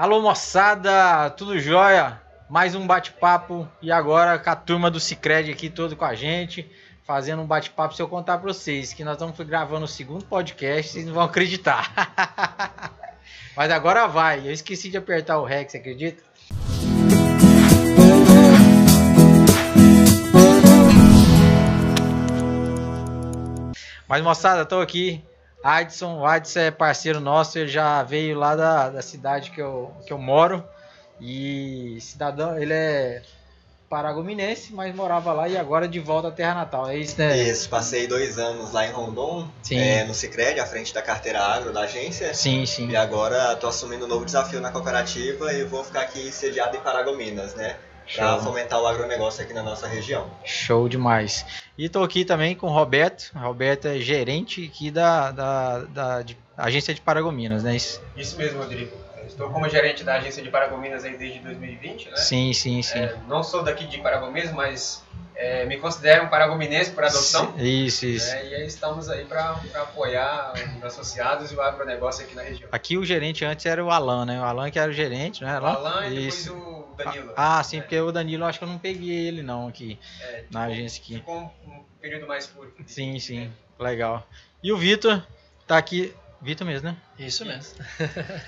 [0.00, 2.18] Alô moçada, tudo jóia?
[2.48, 6.66] Mais um bate-papo e agora com a turma do Cicred aqui todo com a gente,
[7.04, 7.94] fazendo um bate-papo.
[7.94, 11.24] Se eu contar para vocês que nós estamos gravando o segundo podcast, vocês não vão
[11.24, 11.92] acreditar.
[13.54, 14.38] Mas agora vai.
[14.38, 16.24] Eu esqueci de apertar o REC, você acredita?
[24.08, 25.22] Mas moçada, estou aqui.
[25.62, 29.92] Adson, o Adson é parceiro nosso, ele já veio lá da, da cidade que eu,
[30.06, 30.64] que eu moro.
[31.20, 33.22] E cidadão, ele é
[33.90, 36.88] paragominense, mas morava lá e agora de volta à terra natal.
[36.88, 37.36] É isso, né?
[37.36, 41.72] Isso, passei dois anos lá em Rondon, é, no Cicred, à frente da carteira agro
[41.72, 42.32] da agência.
[42.32, 42.88] Sim, sim.
[42.88, 46.80] E agora estou assumindo um novo desafio na cooperativa e vou ficar aqui sediado em
[46.80, 47.76] Paragominas, né?
[48.14, 50.28] Para fomentar o agronegócio aqui na nossa região.
[50.44, 51.46] Show demais.
[51.78, 53.30] E estou aqui também com o Roberto.
[53.34, 57.76] O Roberto é gerente aqui da, da, da de, agência de Paragominas, né?
[57.76, 58.96] Isso, Isso mesmo, Rodrigo.
[59.26, 62.16] Estou como gerente da agência de Paragominas aí desde 2020, né?
[62.16, 62.98] Sim, sim, sim.
[62.98, 65.04] É, não sou daqui de Paragominas, mas
[65.40, 67.54] é, me considero um paragominense por adoção.
[67.56, 68.30] Isso, isso.
[68.30, 72.68] É, e aí estamos aí para apoiar os associados e o agronegócio aqui na região.
[72.70, 74.38] Aqui o gerente antes era o Alan, né?
[74.38, 75.58] O Alan que era o gerente, né?
[75.58, 77.32] O Alan e depois o Danilo.
[77.36, 80.64] Ah, sim, porque o Danilo acho que eu não peguei ele não aqui é, na
[80.64, 81.14] agência aqui.
[81.14, 82.82] Ficou um, período mais curto.
[82.86, 83.50] Sim, sim.
[83.78, 84.26] Legal.
[84.62, 85.22] E o Vitor
[85.66, 86.96] tá aqui Vitor mesmo, né?
[87.18, 87.84] Isso mesmo.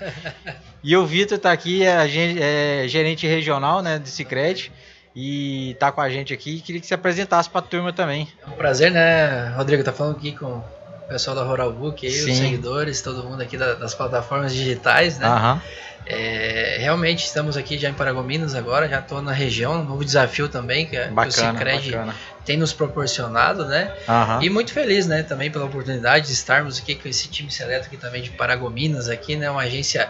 [0.83, 4.71] e o Vitor tá aqui, é, é, gerente regional né, do Cicred
[5.15, 6.59] e tá com a gente aqui.
[6.59, 8.27] Queria que você apresentasse para a turma também.
[8.41, 9.83] É um prazer, né, Rodrigo?
[9.83, 10.63] Tá falando aqui com
[11.05, 15.19] o pessoal da Rural Book, aí, os seguidores, todo mundo aqui da, das plataformas digitais,
[15.19, 15.27] né?
[15.27, 15.61] Uhum.
[16.05, 20.49] É, realmente estamos aqui já em Paragominas agora, já estou na região, um novo desafio
[20.49, 22.15] também que, bacana, que o Cicred bacana.
[22.45, 23.93] tem nos proporcionado, né?
[24.07, 24.41] Uhum.
[24.43, 27.95] E muito feliz, né, também pela oportunidade de estarmos aqui com esse time seleto aqui
[27.95, 29.49] também de Paragominas aqui, né?
[29.49, 30.09] Uma agência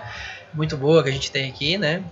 [0.53, 2.03] muito boa que a gente tem aqui, né?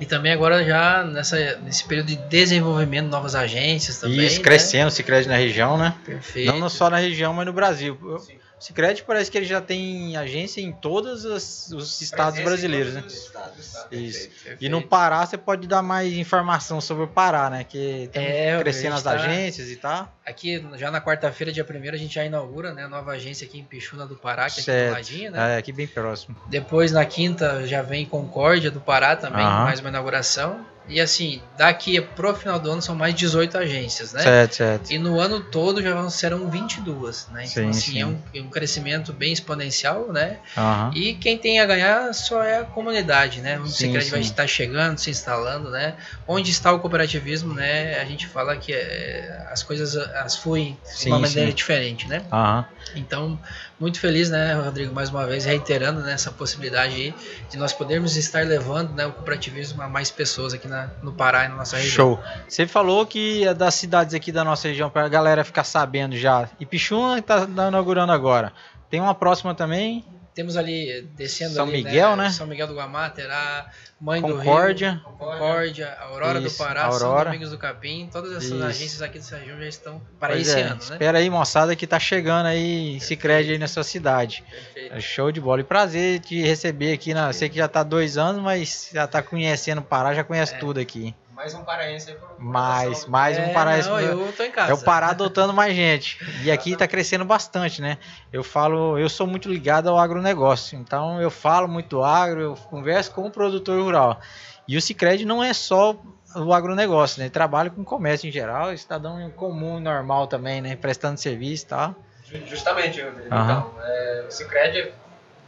[0.00, 4.26] E também agora já nessa, nesse período de desenvolvimento de novas agências também.
[4.26, 4.90] Isso, crescendo, né?
[4.90, 5.94] Cicred na região, né?
[6.04, 6.58] Perfeito.
[6.58, 7.98] Não só na região, mas no Brasil.
[8.18, 8.38] Sim.
[8.60, 13.02] O Cicred parece que ele já tem agência em todos os, os estados brasileiros, né?
[13.06, 13.86] Estados.
[13.90, 14.28] Isso.
[14.28, 14.62] Perfeito.
[14.62, 17.64] E no Pará você pode dar mais informação sobre o Pará, né?
[17.64, 19.12] Que tem é, crescendo as tá...
[19.12, 20.14] agências e tal.
[20.26, 23.58] Aqui, já na quarta-feira, dia 1 a gente já inaugura né, a nova agência aqui
[23.58, 25.54] em Pichuna do Pará, que é aqui do ladinho, né?
[25.54, 26.36] É, aqui bem próximo.
[26.48, 29.64] Depois, na quinta, já vem Concórdia do Pará também, uhum.
[29.64, 30.66] mais uma inauguração.
[30.88, 34.22] E assim, daqui pro final do ano são mais 18 agências, né?
[34.22, 34.90] Certo, certo.
[34.90, 37.44] E no ano todo já serão 22, né?
[37.44, 38.00] Então, sim, assim, sim.
[38.00, 40.38] É, um, é um crescimento bem exponencial, né?
[40.56, 40.90] Uhum.
[40.94, 43.58] E quem tem a ganhar só é a comunidade, né?
[43.60, 45.94] O sim, Cicred vai estar chegando, se instalando, né?
[46.26, 48.00] Onde está o cooperativismo, né?
[48.00, 52.22] A gente fala que é, as coisas as fluem de uma maneira diferente, né?
[52.32, 52.64] Uhum.
[52.96, 53.38] Então,
[53.80, 57.14] muito feliz, né, Rodrigo, mais uma vez reiterando né, essa possibilidade aí
[57.48, 61.46] de nós podermos estar levando né, o cooperativismo a mais pessoas aqui na, no Pará
[61.46, 61.92] e na nossa região.
[61.92, 62.20] Show.
[62.46, 66.14] Você falou que é das cidades aqui da nossa região, para a galera ficar sabendo
[66.14, 66.46] já.
[66.60, 68.52] Ipixuna está inaugurando agora.
[68.90, 70.04] Tem uma próxima também?
[70.40, 72.30] Temos ali, descendo São ali, Miguel, né?
[72.30, 73.70] São Miguel do Guamá, terá
[74.00, 74.92] Mãe Concórdia.
[74.92, 76.98] do Rio, Concórdia, Aurora Isso, do Pará, Aurora.
[76.98, 78.64] São Domingos do Capim, todas essas Isso.
[78.64, 80.80] agências aqui dessa região já estão para Pois esse é, ano, né?
[80.80, 84.42] Espera aí, moçada, que tá chegando aí Cicred aí na sua cidade.
[84.50, 84.94] Perfeito.
[84.94, 85.60] É show de bola.
[85.60, 87.12] E prazer te receber aqui.
[87.12, 90.54] Na, sei que já tá dois anos, mas já tá conhecendo o Pará, já conhece
[90.54, 90.56] É.
[90.58, 91.14] tudo aqui.
[91.40, 93.88] Mais um paraense aí por, por Mais, mais um É, paraense.
[93.88, 94.72] não, eu tô em casa.
[94.72, 96.18] É o Pará adotando mais gente.
[96.44, 97.96] E aqui tá crescendo bastante, né?
[98.30, 100.78] Eu falo, eu sou muito ligado ao agronegócio.
[100.78, 104.20] Então eu falo muito do agro, eu converso com o produtor rural.
[104.68, 105.96] E o Cicred não é só
[106.36, 107.24] o agronegócio, né?
[107.24, 110.76] Ele trabalha com comércio em geral, cidadão comum, normal também, né?
[110.76, 111.94] Prestando serviço e tal.
[112.30, 113.34] Ju- Justamente, Rodrigo.
[113.34, 113.60] Aham.
[113.60, 114.92] Então, é, o Cicred é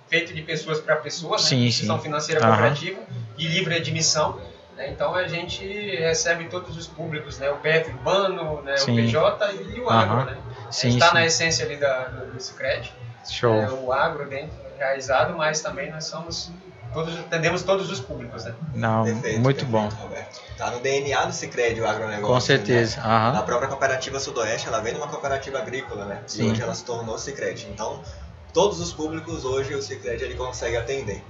[0.09, 1.49] feito de pessoas para pessoas, né?
[1.51, 2.03] Sim, Instituição sim.
[2.03, 2.53] financeira Aham.
[2.57, 3.03] cooperativa
[3.37, 4.41] e livre admissão.
[4.83, 4.91] Né?
[4.91, 5.65] Então a gente
[5.97, 7.51] recebe todos os públicos, né?
[7.51, 8.77] O PF urbano, né?
[8.77, 8.93] Sim.
[8.93, 10.25] o PJ e o agro, Aham.
[10.27, 10.39] né?
[10.71, 11.15] Sim, está sim.
[11.15, 12.93] na essência ali da, do, do Cicred.
[13.31, 13.55] Show.
[13.55, 16.51] É, o agro dentro realizado, mas também nós somos
[16.93, 18.55] todos atendemos todos os públicos, né?
[18.75, 19.89] Não, Perfeito, muito perfeito, bom.
[20.03, 20.41] Roberto.
[20.59, 22.35] Tá no DNA do Cicred o agronegócio.
[22.35, 23.01] Com certeza.
[23.01, 23.39] Né?
[23.39, 26.23] A própria cooperativa Sudoeste, ela vem de uma cooperativa agrícola, né?
[26.27, 26.49] Sim.
[26.49, 27.69] E hoje ela se tornou Cicred.
[27.71, 28.03] Então,
[28.53, 31.25] todos os públicos hoje o Cicred ele consegue atender.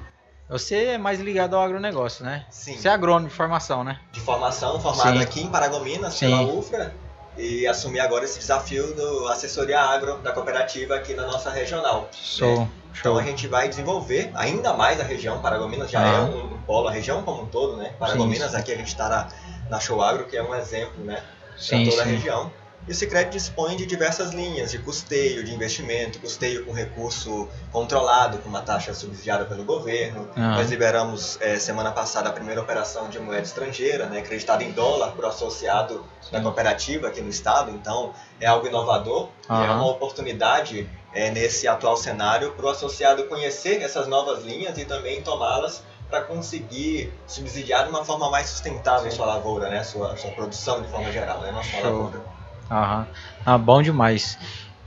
[0.52, 2.44] Você é mais ligado ao agronegócio, né?
[2.50, 2.76] Sim.
[2.76, 3.98] Você é agrônomo de formação, né?
[4.12, 5.22] De formação, formado Sim.
[5.22, 6.26] aqui em Paragominas, Sim.
[6.26, 6.94] pela UFRA,
[7.38, 12.06] e assumir agora esse desafio do assessoria agro da cooperativa aqui na nossa regional.
[12.12, 12.60] Show.
[12.60, 12.68] né?
[12.90, 13.18] Então Show.
[13.18, 15.40] a gente vai desenvolver ainda mais a região.
[15.40, 16.20] Paragominas já é Ah.
[16.24, 17.94] um, um polo, a região como um todo, né?
[17.98, 18.56] Paragominas, sim.
[18.58, 19.28] aqui a gente está na,
[19.70, 21.22] na Show Agro, que é um exemplo, né?
[21.48, 22.10] Para Sim, toda a sim.
[22.12, 22.52] região.
[22.86, 28.38] E o Sicredi dispõe de diversas linhas de custeio, de investimento, custeio com recurso controlado,
[28.38, 30.28] com uma taxa subsidiada pelo governo.
[30.34, 30.56] Ah.
[30.56, 35.14] Nós liberamos eh, semana passada a primeira operação de moeda estrangeira, né, acreditada em dólar
[35.16, 37.70] o associado da cooperativa aqui no estado.
[37.70, 43.24] Então é algo inovador e é uma oportunidade eh, nesse atual cenário para o associado
[43.24, 49.10] conhecer essas novas linhas e também tomá-las para conseguir subsidiar de uma forma mais sustentável
[49.10, 51.90] sua lavoura, né, sua, sua produção de forma geral, né, não só a Show.
[51.90, 52.41] lavoura.
[52.70, 53.06] Aham.
[53.44, 54.38] Ah, bom demais.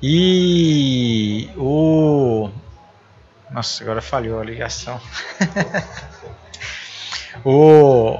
[0.02, 2.50] E o.
[3.52, 5.00] Nossa, agora falhou a ligação.
[7.46, 8.20] o...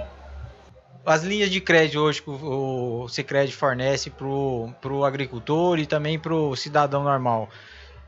[1.06, 6.18] As linhas de crédito hoje que o o Sicredi fornece para o agricultor e também
[6.18, 7.50] para o cidadão normal.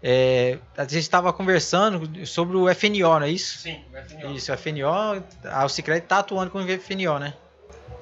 [0.01, 3.59] É, a gente estava conversando sobre o FNO, não é isso?
[3.59, 4.35] Sim, vai FNO.
[4.35, 7.33] Isso, o FNO, ah, o Sicredi está atuando com o FNO, né?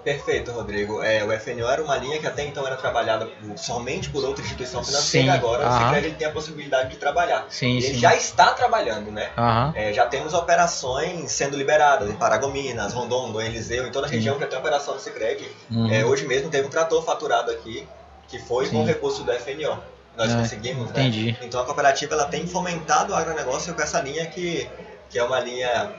[0.06, 1.02] Perfeito, Rodrigo.
[1.02, 4.44] É, o FNO era uma linha que até então era trabalhada por- somente por outra
[4.44, 5.72] instituição financeira, Sim, agora o.
[5.96, 7.48] Sicredi tem a possibilidade de trabalhar.
[7.50, 7.94] Sim, ele sim.
[7.96, 9.31] já está trabalhando, né?
[9.75, 14.40] É, já temos operações sendo liberadas em Paragominas, Rondon, Dom Eliseu, em toda a região
[14.40, 15.50] já tem operação do Sicredi.
[15.72, 15.92] Uhum.
[15.92, 17.88] É, hoje mesmo teve um trator faturado aqui,
[18.28, 19.78] que foi com recurso do FNO.
[20.16, 21.01] Nós É, conseguimos, né?
[21.01, 21.36] entendi.
[21.42, 24.69] Então a cooperativa ela tem fomentado o agronegócio com essa linha que,
[25.10, 25.92] que é uma linha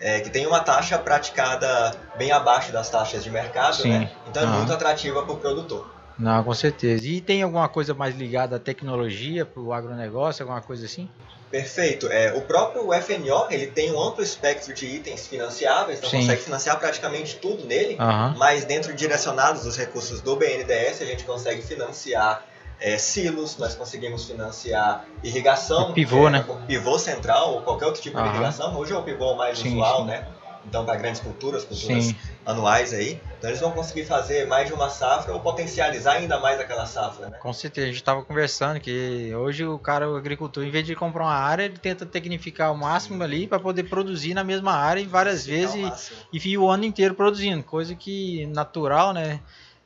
[0.00, 3.90] é, que tem uma taxa praticada bem abaixo das taxas de mercado, Sim.
[3.90, 4.10] né?
[4.28, 5.86] Então é muito atrativa para o produtor.
[6.18, 7.06] Não, com certeza.
[7.06, 11.08] E tem alguma coisa mais ligada à tecnologia, para o agronegócio, alguma coisa assim?
[11.50, 12.06] Perfeito.
[12.06, 16.18] É, o próprio FNO ele tem um amplo espectro de itens financiáveis, então Sim.
[16.20, 17.96] consegue financiar praticamente tudo nele.
[17.98, 18.34] Aham.
[18.38, 22.44] Mas dentro direcionados dos recursos do BNDES, a gente consegue financiar
[22.80, 26.46] é, silos, nós conseguimos financiar irrigação, O pivô, é, né?
[26.66, 28.32] pivô central ou qualquer outro tipo de Aham.
[28.32, 28.76] irrigação.
[28.76, 30.06] Hoje é o pivô mais Sim, usual, sim.
[30.06, 30.26] né?
[30.66, 32.16] Então para grandes culturas, culturas Sim.
[32.44, 33.20] anuais aí.
[33.38, 37.28] Então eles vão conseguir fazer mais de uma safra ou potencializar ainda mais aquela safra,
[37.28, 37.38] né?
[37.38, 40.94] Com certeza, a gente estava conversando que hoje o cara, o agricultor, em vez de
[40.94, 45.00] comprar uma área, ele tenta tecnificar o máximo ali para poder produzir na mesma área
[45.00, 49.40] e várias vezes e fica o ano inteiro produzindo, coisa que natural, né?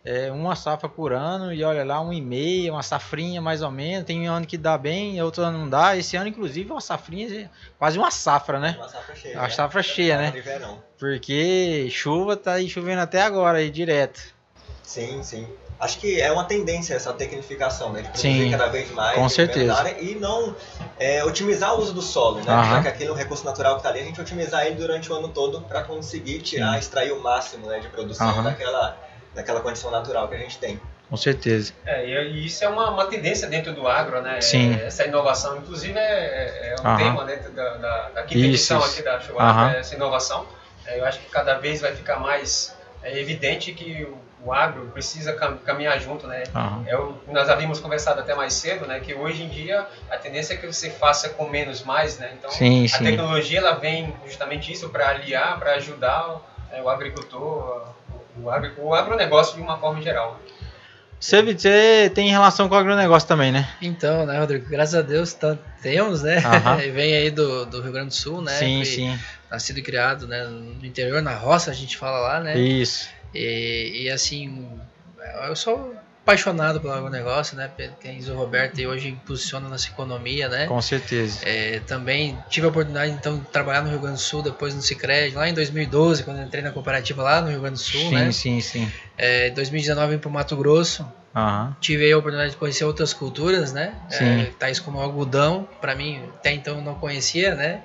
[0.04, 3.70] É uma safra por ano e olha lá, um e meio, uma safrinha mais ou
[3.70, 4.04] menos.
[4.04, 5.96] Tem ano que dá bem, outro ano não dá.
[5.96, 8.74] Esse ano, inclusive, uma safrinha, quase uma safra, né?
[8.76, 9.34] Uma safra cheia.
[9.38, 9.48] Uma né?
[9.48, 10.30] safra cheia, né?
[10.30, 10.82] De verão.
[10.98, 14.20] Porque chuva tá aí chovendo até agora aí direto.
[14.82, 15.48] Sim, sim.
[15.80, 18.02] Acho que é uma tendência essa tecnificação, né?
[18.02, 19.18] De produzir Sim, cada vez mais.
[19.18, 19.90] com certeza.
[20.00, 20.54] E não
[20.98, 22.52] é, otimizar o uso do solo, né?
[22.52, 22.76] Aham.
[22.76, 25.10] Já que aquele é um recurso natural que está ali, a gente otimizar ele durante
[25.10, 26.78] o ano todo para conseguir tirar, Sim.
[26.78, 28.44] extrair o máximo né, de produção Aham.
[28.44, 28.96] daquela,
[29.34, 30.80] daquela condição natural que a gente tem.
[31.08, 31.72] Com certeza.
[31.84, 34.40] É, e e isso é uma, uma tendência dentro do agro, né?
[34.40, 34.74] Sim.
[34.80, 36.96] É, Essa inovação, inclusive, é, é- é um Aham.
[36.96, 38.88] tema dentro da, da, da quinta Isso, edição isso.
[38.94, 39.70] aqui da Show Aham.
[39.72, 40.46] é essa inovação.
[40.86, 44.86] É, eu acho que cada vez vai ficar mais é, evidente que o, o agro
[44.92, 46.42] precisa cam- caminhar junto, né?
[46.54, 46.84] Aham.
[46.86, 48.98] É o- nós havíamos conversado até mais cedo, né?
[49.00, 52.32] Que hoje em dia a tendência é que você faça com menos mais, né?
[52.38, 53.04] Então Sim, a sim.
[53.04, 56.40] tecnologia ela vem justamente isso para aliar, para ajudar
[56.72, 57.86] é, o agricultor,
[58.42, 60.40] o, agro, o agronegócio de uma forma geral.
[61.18, 63.66] Você, você tem relação com o agronegócio também, né?
[63.80, 64.68] Então, né, Rodrigo?
[64.68, 66.38] Graças a Deus tá- temos, né?
[66.38, 66.76] Aham.
[66.92, 68.52] Vem aí do, do Rio Grande do Sul, né?
[68.52, 69.18] sim, Foi sim.
[69.50, 72.58] Nascido e criado né, no interior, na roça, a gente fala lá, né?
[72.58, 73.08] Isso.
[73.32, 74.68] E, e, assim,
[75.46, 75.94] eu sou
[76.24, 77.70] apaixonado pelo agronegócio, né?
[78.00, 80.66] Quem diz o Roberto e hoje posiciona nossa economia, né?
[80.66, 81.40] Com certeza.
[81.42, 84.80] É, também tive a oportunidade então de trabalhar no Rio Grande do Sul, depois no
[84.80, 88.14] Cicred, lá em 2012, quando entrei na cooperativa lá no Rio Grande do Sul, sim,
[88.14, 88.32] né?
[88.32, 88.90] sim, sim.
[89.18, 91.76] É, 2019 vim para o Mato Grosso, Aham.
[91.80, 93.94] tive a oportunidade de conhecer outras culturas, né?
[94.08, 94.42] Sim.
[94.42, 97.82] É, tais como o algodão, para mim até então eu não conhecia, né?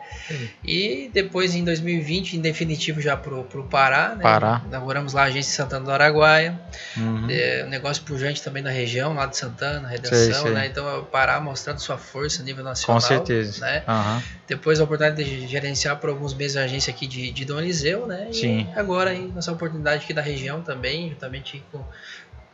[0.64, 4.22] E depois em 2020, em definitivo já pro, pro Pará, né?
[4.24, 4.62] Pará.
[4.68, 6.60] Inauguramos lá a agência Santana do Araguaia,
[6.96, 7.28] Uhum.
[7.30, 10.54] é, um negócio pujante também na região, lá de Santana, Redenção, sei.
[10.54, 10.68] né?
[10.68, 13.02] Então o Pará mostrando sua força a nível nacional.
[13.02, 13.62] Com certeza.
[13.62, 13.84] Né?
[13.88, 14.22] Aham.
[14.48, 18.06] Depois a oportunidade de gerenciar por alguns meses a agência aqui de, de Dom Eliseu,
[18.08, 18.28] né?
[18.30, 18.68] E Sim.
[18.76, 21.84] agora aí nossa oportunidade aqui da região também, juntamente com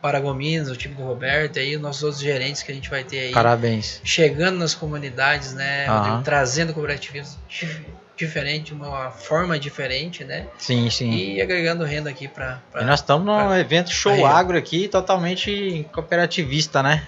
[0.06, 3.02] Paragominas, o time do Roberto, e aí os nossos outros gerentes que a gente vai
[3.02, 4.00] ter aí Parabéns.
[4.04, 5.88] chegando nas comunidades, né?
[5.88, 7.84] Rodrigo, trazendo cooperativismo dif-
[8.16, 10.46] diferente, uma forma diferente, né?
[10.58, 11.10] Sim, sim.
[11.10, 17.02] E agregando renda aqui para nós estamos num evento show agro aqui, totalmente cooperativista, né?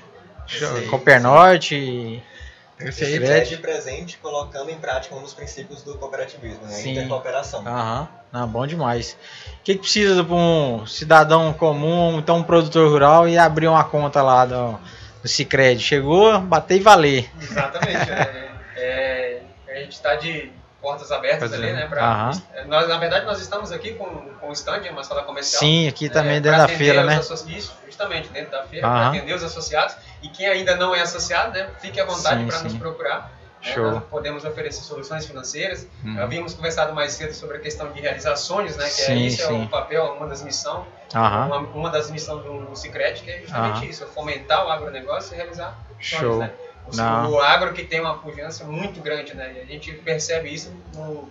[0.48, 1.74] Sim, Coopernorte.
[1.76, 2.37] Perfeito.
[2.80, 6.70] Esse é de presente colocando em prática um dos princípios do cooperativismo, né?
[6.70, 6.92] Sim.
[6.92, 7.66] Intercooperação.
[7.66, 8.08] Aham.
[8.32, 9.16] Ah, bom demais.
[9.60, 13.84] O que, que precisa para um cidadão comum, então um produtor rural, e abrir uma
[13.84, 14.78] conta lá do,
[15.22, 15.80] do Cicred?
[15.80, 17.30] Chegou, bater e valer.
[17.40, 18.10] Exatamente.
[18.10, 21.72] é, é, a gente está de, portas abertas Pois ali, é.
[21.72, 21.86] né?
[21.86, 24.04] Pra, é, nós, na verdade, nós estamos aqui com,
[24.40, 25.60] com o stand, uma sala comercial.
[25.60, 27.18] Sim, aqui também é, dentro da feira, né?
[27.20, 28.96] Isso, justamente, dentro da feira, Aham.
[28.96, 29.96] para atender os associados.
[30.22, 33.20] E quem ainda não é associado, né, fique à vontade para nos procurar.
[33.22, 33.28] né,
[33.60, 33.90] Show.
[33.90, 35.84] nós podemos oferecer soluções financeiras.
[36.04, 36.22] Uhum.
[36.22, 38.84] Havíamos conversado mais cedo sobre a questão de realizar sonhos, né?
[38.84, 39.64] Que Sim, é, isso é sim.
[39.64, 41.46] o papel, uma das missões, Aham.
[41.46, 45.34] uma, uma das missões do, do Cicred, que é justamente isso, é fomentar o agronegócio
[45.34, 46.38] e realizar sonhos, Show.
[46.38, 46.52] né?
[46.92, 47.30] O, Não.
[47.32, 49.60] o agro que tem uma pujança muito grande, né?
[49.62, 51.28] A gente percebe isso no,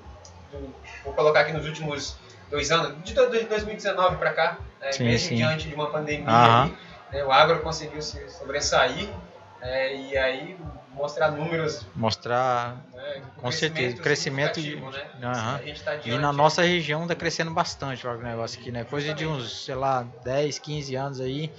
[0.52, 0.74] no-
[1.04, 2.16] vou colocar aqui nos últimos
[2.50, 4.92] dois anos, de do- de 2019 para cá, né?
[4.92, 5.36] Sim, mesmo sim.
[5.36, 6.28] diante de uma pandemia,
[6.64, 6.74] aí,
[7.12, 7.24] né?
[7.24, 9.10] o agro conseguiu se sobressair
[9.60, 9.96] né?
[9.96, 10.58] e aí
[10.94, 15.62] mostrar números Mostrar né, Com certeza, crescimento de- né?
[15.84, 18.84] Tá E na nossa região tá crescendo bastante o agronegócio aqui, né?
[18.84, 21.52] Coisa de uns, sei lá, 10, 15 anos aí,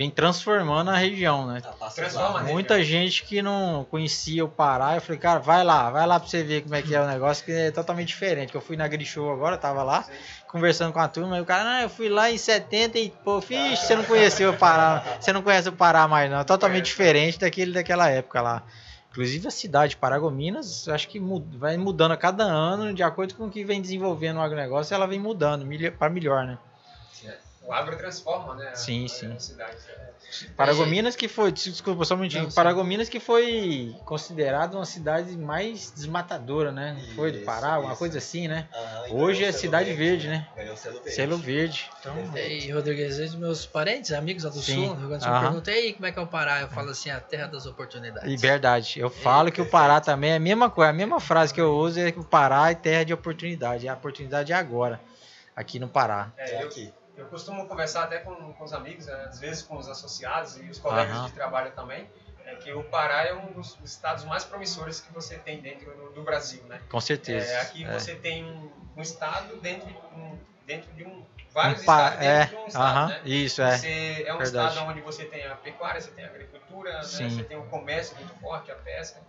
[0.00, 1.60] vem transformando a região, né?
[1.60, 2.40] Tá, passa Transforma?
[2.44, 6.26] Muita gente que não conhecia o Pará, eu falei, cara, vai lá, vai lá pra
[6.26, 8.50] você ver como é que é o negócio, que é totalmente diferente.
[8.50, 10.12] Que eu fui na Grishow agora, tava lá, Sim.
[10.48, 13.42] conversando com a turma, e o cara, não, eu fui lá em 70 e, pô,
[13.42, 16.84] fixe, você não conheceu o Pará, você não conhece o Pará mais não, é totalmente
[16.84, 16.90] Conheço.
[16.96, 18.62] diferente daquele daquela época lá.
[19.10, 23.34] Inclusive a cidade de Paragominas, acho que mu- vai mudando a cada ano, de acordo
[23.34, 25.66] com o que vem desenvolvendo o agronegócio, ela vem mudando
[25.98, 26.56] para melhor, né?
[27.70, 28.68] O agro transforma, né?
[28.68, 29.38] a- Sim, a, sim.
[29.38, 29.76] cidade.
[29.88, 30.52] É.
[30.56, 32.50] Paragominas que foi, desculpa só um minutinho, Não.
[32.50, 36.94] Paragominas que foi considerada uma cidade mais desmatadora, né?
[36.94, 37.98] Não foi do Isso, Pará, uma isso.
[37.98, 38.68] coisa assim, né?
[39.08, 40.46] E Hoje ganhou é cidade verde, né?
[40.56, 41.14] Ganhou o selo verde.
[41.14, 41.90] Selo verde.
[42.00, 44.74] Então, E vezes meus parentes, amigos lá do Sim.
[44.74, 46.60] sul, no Rio Grande do Sul, e aí, como é que é o Pará?
[46.60, 48.32] Eu falo assim, a terra das oportunidades.
[48.32, 48.98] e verdade.
[48.98, 51.72] Eu falo que o Pará também é a mesma coisa, a mesma frase que eu
[51.72, 53.86] uso é que o Pará é terra de oportunidade.
[53.88, 55.00] A oportunidade é agora,
[55.54, 56.32] aqui no Pará.
[56.36, 56.92] É, É eu, aqui.
[57.20, 60.68] Eu costumo conversar até com, com os amigos, né, às vezes com os associados e
[60.70, 61.26] os colegas Aham.
[61.26, 62.08] de trabalho também,
[62.46, 66.10] é que o Pará é um dos estados mais promissores que você tem dentro do,
[66.12, 66.80] do Brasil, né?
[66.88, 67.52] Com certeza.
[67.52, 67.92] É, aqui É.
[67.98, 72.18] você tem um, um estado dentro de um, dentro de um vários Um pa- estados
[72.20, 73.20] dentro é, de um estado, né?
[73.24, 73.78] isso é.
[73.78, 74.68] Você é um verdade.
[74.72, 77.02] estado onde você tem a pecuária, você tem a agricultura, né?
[77.02, 79.20] Você tem o comércio muito forte, a pesca.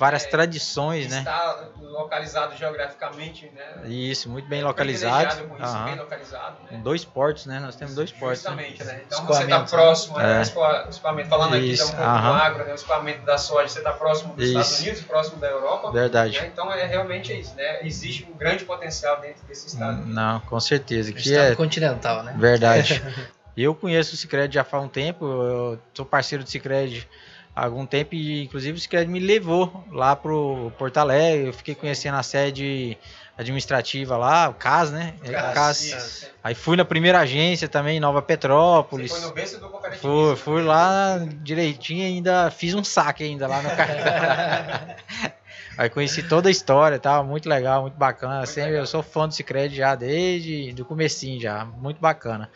[0.00, 1.18] Várias é, tradições, né?
[1.18, 3.86] Está localizado geograficamente, né?
[3.86, 5.46] Isso, muito bem É localizado.
[5.46, 5.84] com isso, Aham.
[5.84, 6.80] bem localizado, né?
[6.82, 7.60] Dois portos, né?
[7.60, 8.42] Nós temos dois portos.
[8.44, 8.50] né?
[8.50, 9.02] Justamente, né?
[9.06, 9.66] Então você está né?
[9.68, 10.38] próximo, né?
[10.38, 10.40] É.
[10.88, 12.72] escoamento, falando aqui Isso, da um pouco do agro, né?
[12.72, 14.82] o escoamento da soja, você está próximo dos Estados Isso.
[14.84, 15.92] Unidos, próximo da Europa.
[15.92, 16.40] Verdade.
[16.40, 16.46] né?
[16.46, 17.86] Então é realmente isso, né?
[17.86, 20.06] Existe um grande potencial dentro desse estado.
[20.06, 21.12] Não, com certeza.
[21.12, 22.34] Que Estado é continental, né?
[22.38, 23.02] verdade.
[23.54, 27.06] Eu conheço o Cicred já faz um tempo, eu sou parceiro do Cicred
[27.54, 32.16] algum tempo e inclusive o Cicred me levou lá pro Porto Alegre, eu fiquei conhecendo
[32.16, 32.96] a sede
[33.36, 35.14] administrativa lá, o CAS, né?
[35.24, 36.30] É, Cas.
[36.44, 39.10] Aí fui na primeira agência também, Nova Você Petrópolis.
[39.10, 39.70] foi no berço do.
[40.00, 44.96] Fui, fui lá direitinho ainda fiz um saque ainda lá no cartão.
[45.78, 47.22] Aí conheci toda a história, tá?
[47.22, 48.38] Muito legal, muito bacana.
[48.38, 48.82] Muito Sempre legal.
[48.82, 52.50] eu sou fã do Cicred já desde do comecinho já, muito bacana.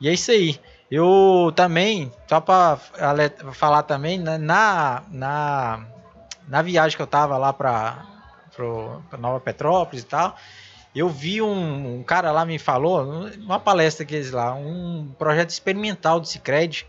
[0.00, 0.58] E é isso aí.
[0.94, 2.76] Eu também, só para
[3.54, 5.86] falar também, né, na, na,
[6.46, 8.04] na viagem que eu tava lá para
[9.18, 10.36] Nova Petrópolis e tal,
[10.94, 15.48] eu vi um, um cara lá me falou, numa palestra que eles lá, um projeto
[15.48, 16.86] experimental do Cicred,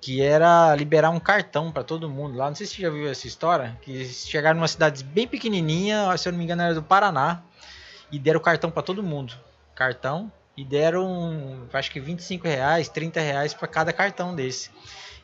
[0.00, 2.48] que era liberar um cartão para todo mundo lá.
[2.48, 6.28] Não sei se você já viu essa história, que chegaram numa cidade bem pequenininha, se
[6.28, 7.42] eu não me engano era do Paraná,
[8.10, 9.34] e deram cartão para todo mundo.
[9.72, 14.70] Cartão e deram, acho que 25 reais, 30 reais para cada cartão desse.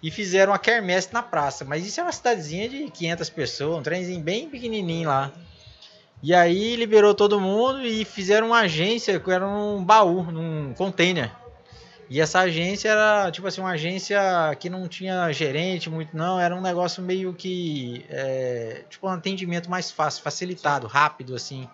[0.03, 3.83] E fizeram uma quermesse na praça, mas isso é uma cidadezinha de 500 pessoas, um
[3.83, 5.33] trenzinho bem pequenininho lá.
[6.23, 11.31] E aí liberou todo mundo e fizeram uma agência que era um baú, num container.
[12.09, 14.19] E essa agência era, tipo assim, uma agência
[14.61, 16.39] que não tinha gerente muito, não.
[16.39, 21.69] Era um negócio meio que, é, tipo, um atendimento mais fácil, facilitado, rápido, assim.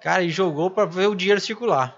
[0.00, 1.96] Cara, e jogou pra ver o dinheiro circular.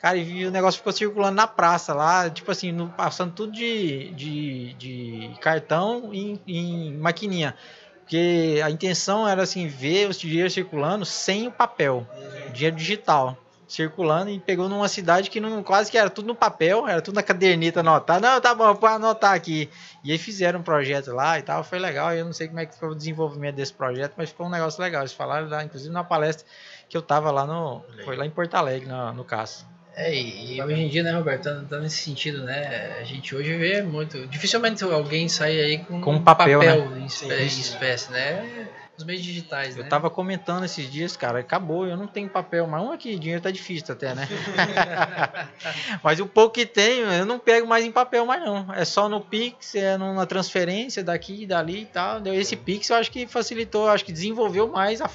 [0.00, 4.12] Cara, e o negócio ficou circulando na praça lá, tipo assim, no- passando tudo de,
[4.14, 7.54] de, de cartão em, em maquininha.
[8.02, 12.06] Porque a intenção era, assim, ver os dinheiros circulando sem o papel,
[12.52, 13.38] dinheiro digital
[13.68, 17.14] circulando e pegou numa cidade que não, quase que era tudo no papel, era tudo
[17.14, 18.20] na caderneta anotar.
[18.20, 19.70] Não, tá bom, pode anotar aqui.
[20.02, 22.12] E aí fizeram um projeto lá e tal, foi legal.
[22.12, 24.82] Eu não sei como é que foi o desenvolvimento desse projeto, mas foi um negócio
[24.82, 25.02] legal.
[25.02, 26.44] Eles falaram lá, inclusive na palestra
[26.88, 27.84] que eu tava lá no.
[28.02, 29.64] Foi lá em Porto Alegre, no, no caso.
[30.02, 32.96] É, e, e hoje em dia, né, Roberto, tá, tá nesse sentido, né?
[33.00, 34.26] A gente hoje vê muito.
[34.28, 36.62] Dificilmente alguém sai aí com, Com papel,
[36.96, 37.60] em, espé- Sim, em sim.
[37.60, 38.68] espécie, né?
[38.96, 39.88] Os meios digitais, Eu né?
[39.88, 43.50] tava comentando esses dias, cara, acabou, eu não tenho papel, mas um aqui, dinheiro tá
[43.50, 44.26] difícil até, né?
[46.02, 48.72] mas o pouco que tenho, eu não pego mais em papel mais não.
[48.74, 52.20] É só no Pix, é na transferência daqui e dali e tal.
[52.26, 55.10] Esse Pix eu acho que facilitou, acho que desenvolveu mais a,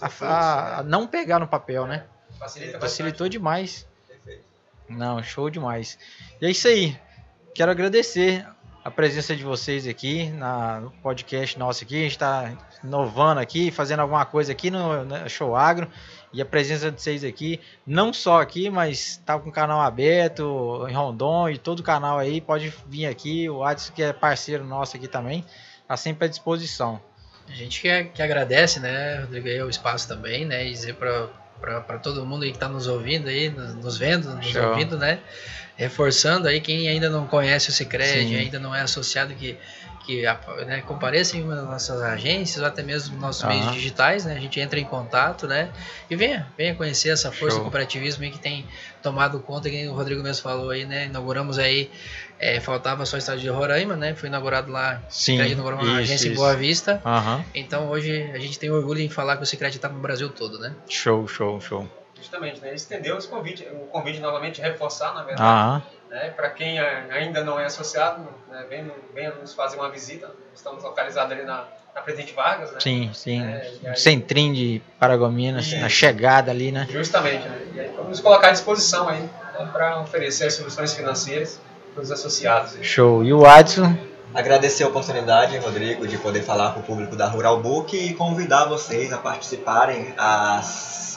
[0.00, 2.04] a- a- a não pegar no papel, né?
[2.38, 3.86] Facilita Facilitou demais.
[4.88, 5.98] Não, show demais.
[6.40, 6.96] E é isso aí.
[7.54, 8.46] Quero agradecer
[8.84, 11.96] a presença de vocês aqui na, no podcast nosso aqui.
[11.96, 15.88] A gente está inovando aqui, fazendo alguma coisa aqui no, no Show Agro.
[16.32, 20.86] E a presença de vocês aqui, não só aqui, mas tá com o canal aberto
[20.88, 23.48] em Rondon e todo o canal aí, pode vir aqui.
[23.50, 25.44] O Adson, que é parceiro nosso aqui também,
[25.86, 27.00] tá sempre à disposição.
[27.48, 31.28] A gente que, que agradece, né, Rodrigo, aí o espaço também, né, e dizer para
[32.02, 34.70] todo mundo aí que está nos ouvindo aí, nos, nos vendo, nos Show.
[34.70, 35.20] ouvindo, né,
[35.76, 38.36] reforçando aí quem ainda não conhece o Cicred, Sim.
[38.36, 39.56] ainda não é associado que
[40.04, 40.22] que
[40.66, 43.54] né, compareça em uma das nossas agências ou até mesmo nos nossos Aham.
[43.54, 44.34] meios digitais, né?
[44.36, 45.70] A gente entra em contato, né?
[46.10, 47.58] E venha, venha conhecer essa força Show.
[47.58, 48.66] do cooperativismo que tem
[49.02, 51.06] tomado conta, que o Rodrigo mesmo falou aí, né?
[51.06, 51.90] Inauguramos aí,
[52.38, 54.14] é, faltava só o estádio de Roraima, né?
[54.14, 56.40] Foi inaugurado lá, Sim, Cicred inaugurou uma isso, agência em isso.
[56.40, 57.00] Boa Vista.
[57.04, 57.44] Aham.
[57.54, 60.58] Então hoje a gente tem orgulho em falar que o Cicred está no Brasil todo,
[60.58, 60.74] né?
[60.88, 62.01] Show, show, show.
[62.22, 62.68] Justamente, né?
[62.68, 65.42] Ele estendeu esse convite, o convite novamente reforçar, na verdade.
[65.42, 65.82] Aham.
[66.08, 66.30] né?
[66.30, 68.64] Para quem ainda não é associado, né?
[68.70, 70.30] venha, venha nos fazer uma visita.
[70.54, 71.64] Estamos localizados ali na,
[71.94, 72.78] na Presidente Vargas, né?
[72.80, 73.42] Sim, sim.
[73.42, 75.78] É, aí- Centrim de Paragominas, Isso.
[75.78, 76.86] na chegada ali, né?
[76.88, 77.58] Justamente, né?
[77.74, 79.68] E aí vamos nos colocar à disposição aí né?
[79.72, 81.60] para oferecer as soluções financeiras
[81.92, 82.76] para os associados.
[82.82, 83.24] Show.
[83.24, 83.94] E o Adson?
[84.34, 88.64] Agradecer a oportunidade, Rodrigo, de poder falar com o público da Rural Book e convidar
[88.64, 91.11] vocês a participarem, a s-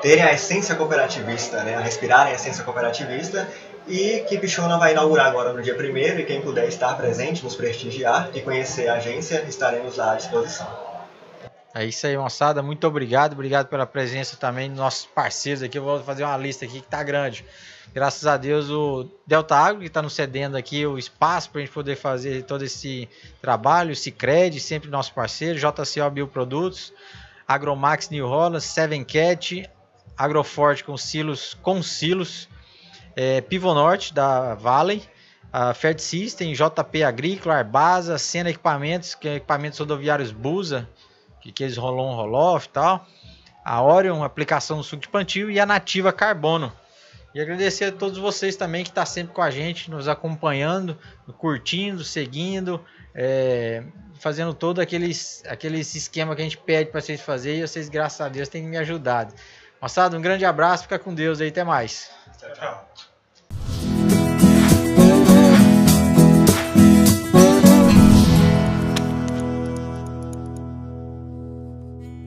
[0.00, 1.80] terem a essência cooperativista, né?
[1.80, 3.48] respirarem a essência cooperativista.
[3.86, 7.56] E que Bichona vai inaugurar agora no dia 1 e quem puder estar presente, nos
[7.56, 10.88] prestigiar e conhecer a agência, estaremos lá à disposição.
[11.74, 12.62] É isso aí, moçada.
[12.62, 13.32] Muito obrigado.
[13.32, 15.78] Obrigado pela presença também dos nossos parceiros aqui.
[15.78, 17.44] Eu vou fazer uma lista aqui que tá grande.
[17.94, 21.64] Graças a Deus, o Delta Agro, que está nos cedendo aqui o espaço para a
[21.64, 23.08] gente poder fazer todo esse
[23.40, 23.92] trabalho.
[23.92, 25.58] O Cicred, sempre nosso parceiro.
[25.58, 26.92] JCO Bioprodutos.
[27.46, 28.62] Agromax New Holland.
[28.62, 29.70] Seven Cat.
[30.18, 31.54] Agroforte com silos.
[31.62, 32.48] Com silos.
[33.16, 35.02] É, Pivonorte, da Valley.
[35.50, 40.86] A Fert System, JP Agrícola, Arbasa, Sena Equipamentos, que é equipamentos rodoviários Busa,
[41.40, 43.06] que, que eles rolou um roll-off e tal.
[43.64, 46.70] A Orion, aplicação no suco de plantio e a Nativa Carbono.
[47.34, 50.98] E agradecer a todos vocês também que estão sempre com a gente, nos acompanhando,
[51.38, 53.84] curtindo, seguindo, é,
[54.18, 58.20] fazendo todo aqueles, aqueles esquema que a gente pede para vocês fazerem e vocês, graças
[58.20, 59.34] a Deus, têm me ajudado.
[59.80, 62.10] Moçada, um grande abraço, fica com Deus aí, até mais.
[62.38, 63.07] Tchau, tchau.